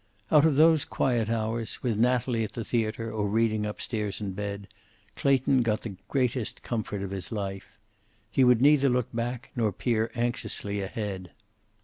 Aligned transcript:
Out 0.31 0.45
of 0.45 0.55
those 0.55 0.83
quiet 0.83 1.29
hours, 1.29 1.83
with 1.83 1.95
Natalie 1.95 2.43
at 2.43 2.53
the 2.53 2.65
theater 2.65 3.11
or 3.11 3.27
reading 3.27 3.67
up 3.67 3.79
stairs 3.79 4.19
in 4.19 4.31
bed, 4.31 4.67
Clayton 5.15 5.61
got 5.61 5.81
the 5.81 5.95
greatest 6.07 6.63
comfort 6.63 7.03
of 7.03 7.11
his 7.11 7.31
life. 7.31 7.77
He 8.31 8.43
would 8.43 8.61
neither 8.63 8.89
look 8.89 9.13
back 9.15 9.51
nor 9.55 9.71
peer 9.71 10.09
anxiously 10.15 10.81
ahead. 10.81 11.29